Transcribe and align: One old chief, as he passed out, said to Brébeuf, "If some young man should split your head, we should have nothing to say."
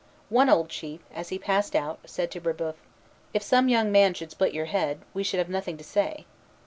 One 0.29 0.49
old 0.49 0.67
chief, 0.69 1.01
as 1.13 1.29
he 1.29 1.37
passed 1.37 1.75
out, 1.75 1.99
said 2.05 2.31
to 2.31 2.41
Brébeuf, 2.41 2.73
"If 3.35 3.43
some 3.43 3.69
young 3.69 3.91
man 3.91 4.15
should 4.15 4.31
split 4.31 4.51
your 4.51 4.65
head, 4.65 5.01
we 5.13 5.21
should 5.21 5.37
have 5.37 5.47
nothing 5.47 5.77
to 5.77 5.83
say." 5.83 6.25